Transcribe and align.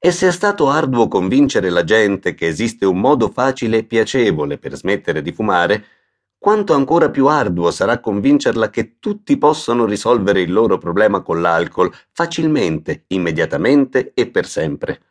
E 0.00 0.12
se 0.12 0.28
è 0.28 0.30
stato 0.30 0.68
arduo 0.68 1.08
convincere 1.08 1.70
la 1.70 1.82
gente 1.82 2.34
che 2.34 2.46
esiste 2.46 2.86
un 2.86 3.00
modo 3.00 3.28
facile 3.30 3.78
e 3.78 3.84
piacevole 3.84 4.56
per 4.56 4.76
smettere 4.76 5.22
di 5.22 5.32
fumare, 5.32 5.84
quanto 6.38 6.72
ancora 6.72 7.10
più 7.10 7.26
arduo 7.26 7.72
sarà 7.72 7.98
convincerla 7.98 8.70
che 8.70 8.98
tutti 9.00 9.36
possono 9.38 9.84
risolvere 9.86 10.40
il 10.40 10.52
loro 10.52 10.78
problema 10.78 11.20
con 11.20 11.40
l'alcol 11.40 11.92
facilmente, 12.12 13.06
immediatamente 13.08 14.12
e 14.14 14.30
per 14.30 14.46
sempre. 14.46 15.02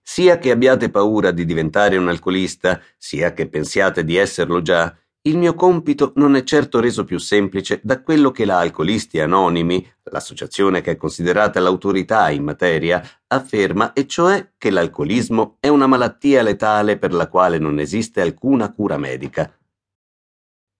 Sia 0.00 0.38
che 0.38 0.52
abbiate 0.52 0.88
paura 0.88 1.32
di 1.32 1.44
diventare 1.44 1.96
un 1.96 2.06
alcolista, 2.06 2.80
sia 2.96 3.32
che 3.32 3.48
pensiate 3.48 4.04
di 4.04 4.14
esserlo 4.14 4.62
già, 4.62 4.96
il 5.26 5.38
mio 5.38 5.54
compito 5.54 6.12
non 6.16 6.36
è 6.36 6.44
certo 6.44 6.78
reso 6.78 7.04
più 7.04 7.18
semplice 7.18 7.80
da 7.82 8.00
quello 8.00 8.30
che 8.30 8.44
la 8.44 8.60
Alcolisti 8.60 9.20
Anonimi, 9.20 9.84
l'associazione 10.04 10.80
che 10.80 10.92
è 10.92 10.96
considerata 10.96 11.58
l'autorità 11.58 12.30
in 12.30 12.44
materia, 12.44 13.02
afferma, 13.26 13.92
e 13.92 14.06
cioè 14.06 14.52
che 14.56 14.70
l'alcolismo 14.70 15.56
è 15.58 15.66
una 15.66 15.88
malattia 15.88 16.42
letale 16.42 16.96
per 16.96 17.12
la 17.12 17.26
quale 17.26 17.58
non 17.58 17.80
esiste 17.80 18.20
alcuna 18.20 18.72
cura 18.72 18.98
medica. 18.98 19.52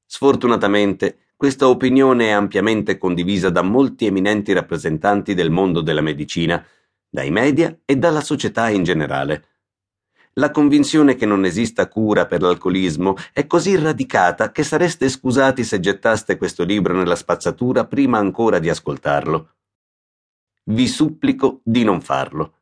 Sfortunatamente, 0.06 1.33
questa 1.34 1.69
opinione 1.69 2.28
è 2.28 2.31
ampiamente 2.31 2.98
condivisa 2.98 3.51
da 3.51 3.62
molti 3.62 4.06
eminenti 4.06 4.53
rappresentanti 4.53 5.34
del 5.34 5.51
mondo 5.51 5.81
della 5.81 6.01
medicina, 6.01 6.65
dai 7.09 7.33
media 7.33 7.77
e 7.84 7.97
dalla 7.97 8.20
società 8.20 8.69
in 8.69 8.84
generale. 8.84 9.55
La 10.39 10.51
convinzione 10.51 11.15
che 11.15 11.25
non 11.25 11.47
esista 11.47 11.89
cura 11.89 12.27
per 12.27 12.43
l'alcolismo 12.43 13.17
è 13.33 13.47
così 13.47 13.75
radicata 13.75 14.53
che 14.53 14.65
sareste 14.65 15.09
scusati 15.09 15.65
se 15.65 15.81
gettaste 15.81 16.37
questo 16.37 16.62
libro 16.62 16.93
nella 16.93 17.17
spazzatura 17.17 17.87
prima 17.87 18.19
ancora 18.19 18.59
di 18.59 18.69
ascoltarlo. 18.69 19.55
Vi 20.65 20.87
supplico 20.89 21.61
di 21.65 21.85
non 21.85 22.03
farlo. 22.03 22.53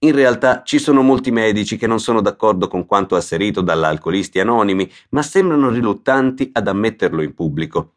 In 0.00 0.12
realtà 0.12 0.62
ci 0.62 0.78
sono 0.78 1.00
molti 1.00 1.30
medici 1.30 1.78
che 1.78 1.86
non 1.86 2.00
sono 2.00 2.20
d'accordo 2.20 2.68
con 2.68 2.84
quanto 2.84 3.16
asserito 3.16 3.62
dall'alcolisti 3.62 4.38
anonimi, 4.38 4.90
ma 5.10 5.22
sembrano 5.22 5.70
riluttanti 5.70 6.50
ad 6.52 6.68
ammetterlo 6.68 7.22
in 7.22 7.32
pubblico. 7.32 7.94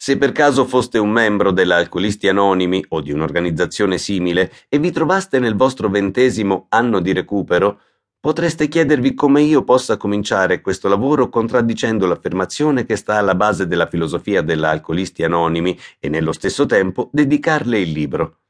Se 0.00 0.16
per 0.16 0.30
caso 0.30 0.64
foste 0.64 0.96
un 0.96 1.10
membro 1.10 1.50
dell'Alcolisti 1.50 2.28
Anonimi 2.28 2.84
o 2.90 3.00
di 3.00 3.10
un'organizzazione 3.10 3.98
simile 3.98 4.52
e 4.68 4.78
vi 4.78 4.92
trovaste 4.92 5.40
nel 5.40 5.56
vostro 5.56 5.88
ventesimo 5.88 6.66
anno 6.68 7.00
di 7.00 7.12
recupero, 7.12 7.80
potreste 8.20 8.68
chiedervi 8.68 9.14
come 9.14 9.42
io 9.42 9.62
possa 9.64 9.96
cominciare 9.96 10.60
questo 10.60 10.88
lavoro 10.88 11.28
contraddicendo 11.28 12.06
l'affermazione 12.06 12.84
che 12.84 12.96
sta 12.96 13.16
alla 13.16 13.34
base 13.34 13.66
della 13.66 13.86
filosofia 13.86 14.42
dell'Alcolisti 14.42 15.22
Anonimi 15.22 15.78
e 15.98 16.08
nello 16.08 16.32
stesso 16.32 16.66
tempo 16.66 17.08
dedicarle 17.12 17.78
il 17.78 17.92
libro. 17.92 18.40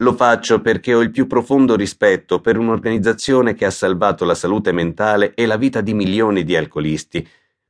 Lo 0.00 0.12
faccio 0.12 0.60
perché 0.60 0.92
ho 0.92 1.00
il 1.00 1.10
più 1.10 1.26
profondo 1.26 1.74
rispetto 1.74 2.40
per 2.40 2.58
un'organizzazione 2.58 3.54
che 3.54 3.64
ha 3.64 3.70
salvato 3.70 4.26
la 4.26 4.34
salute 4.34 4.70
mentale 4.70 5.32
e 5.34 5.46
la 5.46 5.56
vita 5.56 5.80
di 5.80 5.94
milioni 5.94 6.44
di 6.44 6.54
alcolisti, 6.54 7.26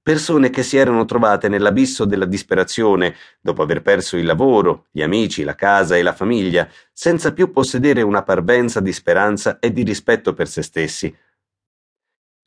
persone 0.07 0.51
che 0.51 0.63
si 0.63 0.77
erano 0.77 1.05
trovate 1.05 1.49
nell'abisso 1.49 2.05
della 2.05 2.27
disperazione 2.27 3.17
dopo 3.41 3.63
aver 3.63 3.83
perso 3.83 4.17
il 4.17 4.25
lavoro, 4.25 4.87
gli 4.93 5.03
amici, 5.03 5.43
la 5.43 5.57
casa 5.57 5.97
e 5.97 6.03
la 6.05 6.13
famiglia, 6.13 6.69
senza 6.93 7.33
più 7.33 7.51
possedere 7.51 8.03
una 8.03 8.23
parvenza 8.23 8.79
di 8.79 8.93
speranza 8.93 9.59
e 9.59 9.73
di 9.73 9.83
rispetto 9.83 10.33
per 10.33 10.47
se 10.47 10.63
stessi. 10.63 11.13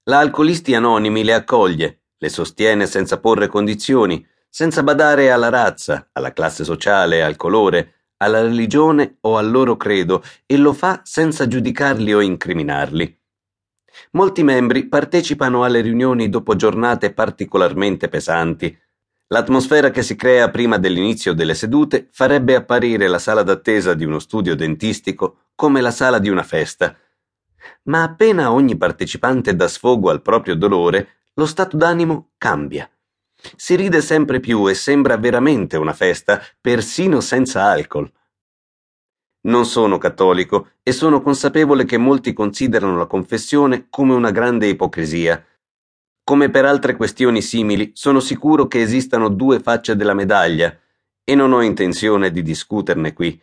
La 0.04 0.20
Alcolisti 0.20 0.74
Anonimi 0.74 1.26
le 1.26 1.34
accoglie, 1.34 2.04
le 2.18 2.30
sostiene 2.30 2.86
senza 2.86 3.20
porre 3.20 3.48
condizioni, 3.48 4.26
senza 4.48 4.82
badare 4.82 5.30
alla 5.30 5.50
razza, 5.50 6.12
alla 6.14 6.32
classe 6.32 6.64
sociale, 6.64 7.22
al 7.24 7.36
colore, 7.36 8.14
alla 8.20 8.42
religione 8.42 9.18
o 9.20 9.36
al 9.36 9.52
loro 9.52 9.76
credo 9.76 10.24
e 10.46 10.56
lo 10.56 10.72
fa 10.72 11.02
senza 11.04 11.46
giudicarli 11.46 12.14
o 12.14 12.22
incriminarli. 12.22 13.19
Molti 14.12 14.44
membri 14.44 14.88
partecipano 14.88 15.64
alle 15.64 15.82
riunioni 15.82 16.30
dopo 16.30 16.56
giornate 16.56 17.14
particolarmente 17.14 18.08
pesanti. 18.08 18.78
L'atmosfera 19.28 19.92
che 19.92 20.02
si 20.02 20.16
crea 20.16 20.50
prima 20.50 20.78
dell'inizio 20.78 21.34
delle 21.34 21.54
sedute 21.54 22.08
farebbe 22.12 22.56
apparire 22.56 23.08
la 23.08 23.20
sala 23.20 23.44
d'attesa 23.44 23.94
di 23.94 24.04
uno 24.04 24.20
studio 24.20 24.56
dentistico 24.56 25.52
come 25.56 25.82
la 25.82 25.92
sala 25.92 26.20
di 26.20 26.30
una 26.30 26.44
festa. 26.44 26.98
Ma 27.84 28.04
appena 28.04 28.52
ogni 28.52 28.78
partecipante 28.78 29.56
dà 29.56 29.68
sfogo 29.68 30.10
al 30.10 30.22
proprio 30.22 30.56
dolore, 30.56 31.20
lo 31.34 31.46
stato 31.46 31.78
d'animo 31.78 32.32
cambia. 32.38 32.90
Si 33.56 33.76
ride 33.76 34.02
sempre 34.02 34.40
più 34.40 34.68
e 34.68 34.74
sembra 34.74 35.18
veramente 35.18 35.78
una 35.78 35.94
festa, 35.94 36.42
persino 36.60 37.22
senza 37.22 37.64
alcol. 37.64 38.12
Non 39.42 39.66
sono 39.66 39.98
cattolico 39.98 40.72
e 40.84 40.92
sono 40.92 41.22
consapevole 41.22 41.86
che 41.86 41.98
molti 41.98 42.34
considerano 42.34 42.98
la 42.98 43.06
confessione 43.06 43.88
come 43.90 44.14
una 44.14 44.32
grande 44.32 44.68
ipocrisia. 44.68 45.42
Come 46.24 46.50
per 46.50 46.66
altre 46.66 46.96
questioni 46.96 47.42
simili, 47.42 47.92
sono 47.94 48.20
sicuro 48.20 48.68
che 48.68 48.82
esistano 48.82 49.30
due 49.30 49.60
facce 49.62 49.96
della 49.96 50.14
medaglia 50.14 50.78
e 51.24 51.36
non 51.36 51.54
ho 51.54 51.62
intenzione 51.62 52.32
di 52.32 52.42
discuterne 52.42 53.14
qui. 53.14 53.42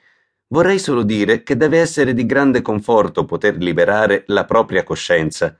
Vorrei 0.48 0.78
solo 0.78 1.02
dire 1.02 1.42
che 1.42 1.56
deve 1.56 1.80
essere 1.80 2.12
di 2.12 2.26
grande 2.26 2.62
conforto 2.62 3.24
poter 3.24 3.56
liberare 3.56 4.24
la 4.26 4.44
propria 4.44 4.84
coscienza. 4.84 5.58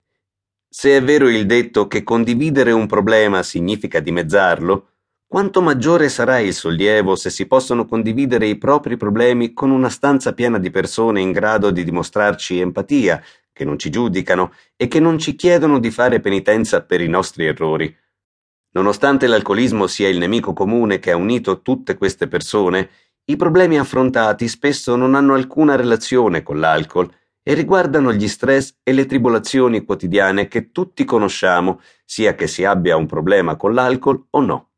Se 0.69 0.97
è 0.97 1.03
vero 1.03 1.29
il 1.29 1.47
detto 1.47 1.89
che 1.89 2.03
condividere 2.03 2.73
un 2.73 2.87
problema 2.87 3.43
significa 3.43 4.01
dimezzarlo, 4.01 4.96
quanto 5.29 5.61
maggiore 5.61 6.09
sarà 6.09 6.39
il 6.39 6.55
sollievo 6.55 7.17
se 7.17 7.31
si 7.31 7.47
possono 7.47 7.85
condividere 7.85 8.47
i 8.47 8.57
propri 8.57 8.97
problemi 8.97 9.53
con 9.53 9.71
una 9.71 9.89
stanza 9.89 10.33
piena 10.33 10.59
di 10.59 10.71
persone 10.71 11.21
in 11.21 11.33
grado 11.33 11.71
di 11.71 11.83
dimostrarci 11.83 12.61
empatia, 12.61 13.23
che 13.53 13.65
non 13.65 13.79
ci 13.79 13.91
giudicano 13.91 14.53
e 14.77 14.87
che 14.87 15.01
non 15.01 15.19
ci 15.19 15.35
chiedono 15.35 15.79
di 15.79 15.91
fare 15.91 16.21
penitenza 16.21 16.83
per 16.83 17.01
i 17.01 17.09
nostri 17.09 17.47
errori. 17.47 17.95
Nonostante 18.73 19.27
l'alcolismo 19.27 19.87
sia 19.87 20.09
il 20.09 20.19
nemico 20.19 20.53
comune 20.53 20.99
che 20.99 21.11
ha 21.11 21.17
unito 21.17 21.63
tutte 21.63 21.97
queste 21.97 22.29
persone, 22.29 22.91
i 23.25 23.37
problemi 23.37 23.79
affrontati 23.79 24.47
spesso 24.47 24.95
non 24.95 25.15
hanno 25.15 25.35
alcuna 25.35 25.75
relazione 25.75 26.43
con 26.43 26.61
l'alcol 26.61 27.11
e 27.43 27.55
riguardano 27.55 28.13
gli 28.13 28.29
stress 28.29 28.77
e 28.83 28.93
le 28.93 29.07
tribolazioni 29.07 29.85
quotidiane 29.85 30.47
che 30.47 30.71
tutti 30.71 31.05
conosciamo, 31.05 31.81
sia 32.05 32.35
che 32.35 32.47
si 32.47 32.65
abbia 32.65 32.97
un 32.97 33.07
problema 33.07 33.57
con 33.57 33.73
l'alcol 33.73 34.27
o 34.31 34.41
no. 34.41 34.71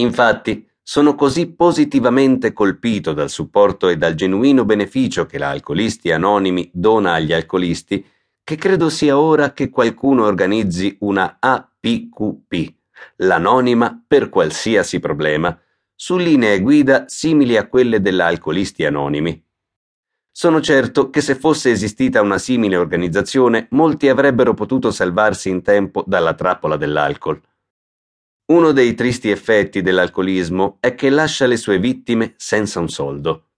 Infatti, 0.00 0.66
sono 0.82 1.14
così 1.14 1.52
positivamente 1.52 2.52
colpito 2.52 3.12
dal 3.12 3.30
supporto 3.30 3.88
e 3.88 3.96
dal 3.96 4.14
genuino 4.14 4.64
beneficio 4.64 5.26
che 5.26 5.38
la 5.38 5.50
Alcolisti 5.50 6.10
Anonimi 6.10 6.68
dona 6.72 7.12
agli 7.12 7.32
alcolisti 7.32 8.04
che 8.42 8.56
credo 8.56 8.88
sia 8.88 9.16
ora 9.16 9.52
che 9.52 9.70
qualcuno 9.70 10.24
organizzi 10.24 10.96
una 11.00 11.36
APQP, 11.38 12.74
l'anonima 13.18 14.02
per 14.04 14.28
qualsiasi 14.28 14.98
problema, 14.98 15.56
su 15.94 16.16
linee 16.16 16.60
guida 16.60 17.04
simili 17.06 17.56
a 17.56 17.68
quelle 17.68 18.00
della 18.00 18.26
Alcolisti 18.26 18.84
Anonimi. 18.84 19.40
Sono 20.32 20.60
certo 20.60 21.10
che 21.10 21.20
se 21.20 21.36
fosse 21.36 21.70
esistita 21.70 22.22
una 22.22 22.38
simile 22.38 22.76
organizzazione 22.76 23.68
molti 23.70 24.08
avrebbero 24.08 24.54
potuto 24.54 24.90
salvarsi 24.90 25.50
in 25.50 25.62
tempo 25.62 26.02
dalla 26.06 26.34
trappola 26.34 26.76
dell'alcol. 26.76 27.40
Uno 28.50 28.72
dei 28.72 28.94
tristi 28.94 29.30
effetti 29.30 29.80
dell'alcolismo 29.80 30.78
è 30.80 30.96
che 30.96 31.08
lascia 31.08 31.46
le 31.46 31.56
sue 31.56 31.78
vittime 31.78 32.34
senza 32.36 32.80
un 32.80 32.88
soldo. 32.88 33.50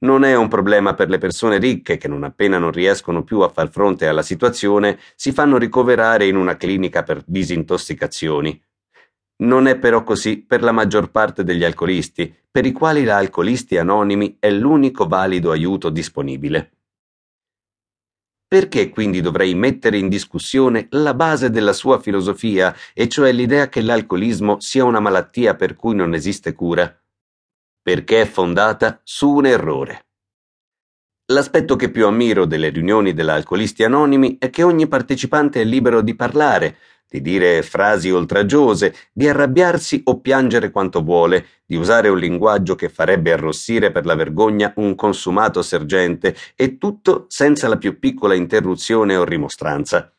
Non 0.00 0.24
è 0.24 0.34
un 0.34 0.48
problema 0.48 0.92
per 0.92 1.08
le 1.08 1.16
persone 1.16 1.56
ricche 1.56 1.96
che 1.96 2.08
non 2.08 2.22
appena 2.22 2.58
non 2.58 2.72
riescono 2.72 3.24
più 3.24 3.40
a 3.40 3.48
far 3.48 3.70
fronte 3.70 4.06
alla 4.06 4.20
situazione 4.20 4.98
si 5.14 5.32
fanno 5.32 5.56
ricoverare 5.56 6.26
in 6.26 6.36
una 6.36 6.58
clinica 6.58 7.02
per 7.04 7.22
disintossicazioni. 7.24 8.62
Non 9.44 9.66
è 9.66 9.78
però 9.78 10.04
così 10.04 10.42
per 10.42 10.62
la 10.62 10.72
maggior 10.72 11.10
parte 11.10 11.42
degli 11.42 11.64
alcolisti, 11.64 12.36
per 12.50 12.66
i 12.66 12.72
quali 12.72 13.04
la 13.04 13.16
Alcolisti 13.16 13.78
Anonimi 13.78 14.36
è 14.38 14.50
l'unico 14.50 15.06
valido 15.06 15.50
aiuto 15.52 15.88
disponibile. 15.88 16.81
Perché 18.52 18.90
quindi 18.90 19.22
dovrei 19.22 19.54
mettere 19.54 19.96
in 19.96 20.10
discussione 20.10 20.86
la 20.90 21.14
base 21.14 21.48
della 21.48 21.72
sua 21.72 21.98
filosofia, 21.98 22.76
e 22.92 23.08
cioè 23.08 23.32
l'idea 23.32 23.70
che 23.70 23.80
l'alcolismo 23.80 24.60
sia 24.60 24.84
una 24.84 25.00
malattia 25.00 25.54
per 25.54 25.74
cui 25.74 25.94
non 25.94 26.12
esiste 26.12 26.52
cura? 26.52 27.02
Perché 27.80 28.20
è 28.20 28.26
fondata 28.26 29.00
su 29.04 29.30
un 29.30 29.46
errore. 29.46 30.08
L'aspetto 31.26 31.76
che 31.76 31.90
più 31.90 32.06
ammiro 32.06 32.46
delle 32.46 32.70
riunioni 32.70 33.14
dell'Alcolisti 33.14 33.84
Anonimi 33.84 34.36
è 34.38 34.50
che 34.50 34.62
ogni 34.62 34.88
partecipante 34.88 35.60
è 35.60 35.64
libero 35.64 36.02
di 36.02 36.16
parlare, 36.16 36.76
di 37.08 37.20
dire 37.20 37.62
frasi 37.62 38.10
oltraggiose, 38.10 38.94
di 39.12 39.28
arrabbiarsi 39.28 40.00
o 40.04 40.20
piangere 40.20 40.70
quanto 40.70 41.02
vuole, 41.02 41.46
di 41.64 41.76
usare 41.76 42.08
un 42.08 42.18
linguaggio 42.18 42.74
che 42.74 42.88
farebbe 42.88 43.32
arrossire 43.32 43.92
per 43.92 44.04
la 44.04 44.14
vergogna 44.14 44.72
un 44.76 44.94
consumato 44.94 45.62
sergente, 45.62 46.34
e 46.56 46.76
tutto 46.78 47.26
senza 47.28 47.68
la 47.68 47.76
più 47.76 47.98
piccola 47.98 48.34
interruzione 48.34 49.14
o 49.14 49.24
rimostranza. 49.24 50.12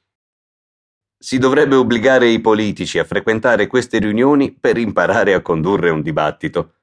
Si 1.17 1.37
dovrebbe 1.37 1.75
obbligare 1.75 2.27
i 2.27 2.39
politici 2.39 2.99
a 2.99 3.05
frequentare 3.05 3.67
queste 3.67 3.97
riunioni 3.97 4.51
per 4.51 4.77
imparare 4.77 5.33
a 5.33 5.41
condurre 5.41 5.89
un 5.89 6.01
dibattito. 6.01 6.73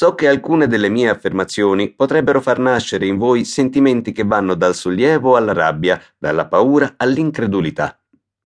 So 0.00 0.14
che 0.14 0.28
alcune 0.28 0.66
delle 0.66 0.88
mie 0.88 1.10
affermazioni 1.10 1.92
potrebbero 1.92 2.40
far 2.40 2.58
nascere 2.58 3.04
in 3.04 3.18
voi 3.18 3.44
sentimenti 3.44 4.12
che 4.12 4.24
vanno 4.24 4.54
dal 4.54 4.74
sollievo 4.74 5.36
alla 5.36 5.52
rabbia, 5.52 6.00
dalla 6.16 6.46
paura 6.46 6.94
all'incredulità. 6.96 7.99